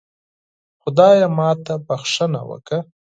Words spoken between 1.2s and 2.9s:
ماته بښنه وکړه